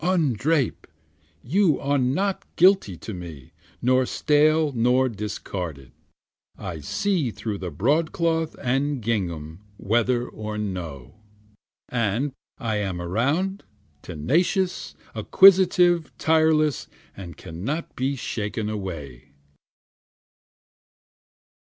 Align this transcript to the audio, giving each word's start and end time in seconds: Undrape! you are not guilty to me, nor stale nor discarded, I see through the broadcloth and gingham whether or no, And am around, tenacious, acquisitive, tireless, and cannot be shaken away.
Undrape! 0.03 0.87
you 1.43 1.79
are 1.79 1.99
not 1.99 2.43
guilty 2.55 2.97
to 2.97 3.13
me, 3.13 3.51
nor 3.83 4.03
stale 4.03 4.71
nor 4.71 5.07
discarded, 5.07 5.91
I 6.57 6.79
see 6.79 7.29
through 7.29 7.59
the 7.59 7.69
broadcloth 7.69 8.55
and 8.63 8.99
gingham 8.99 9.59
whether 9.77 10.27
or 10.27 10.57
no, 10.57 11.17
And 11.87 12.33
am 12.59 12.99
around, 12.99 13.63
tenacious, 14.01 14.95
acquisitive, 15.13 16.11
tireless, 16.17 16.87
and 17.15 17.37
cannot 17.37 17.95
be 17.95 18.15
shaken 18.15 18.71
away. 18.71 19.33